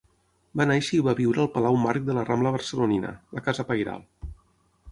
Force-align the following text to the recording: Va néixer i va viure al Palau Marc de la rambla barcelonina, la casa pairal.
Va 0.59 0.65
néixer 0.69 0.95
i 0.99 1.03
va 1.07 1.13
viure 1.19 1.43
al 1.43 1.49
Palau 1.57 1.77
Marc 1.83 2.07
de 2.07 2.15
la 2.19 2.25
rambla 2.31 2.53
barcelonina, 2.57 3.13
la 3.39 3.47
casa 3.49 3.67
pairal. 3.73 4.05